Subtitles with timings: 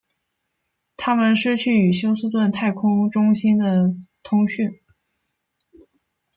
[0.97, 4.79] 他们失去与休斯顿太空中心的通讯。